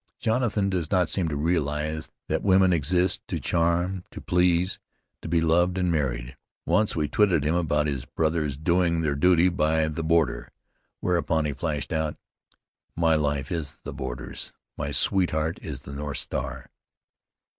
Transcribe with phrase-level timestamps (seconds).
[0.19, 4.79] Jonathan does not seem to realize that women exist to charm, to please,
[5.21, 6.35] to be loved and married.
[6.65, 10.49] Once we twitted him about his brothers doing their duty by the border,
[11.01, 12.17] whereupon he flashed out:
[12.95, 16.71] 'My life is the border's: my sweetheart is the North Star!'"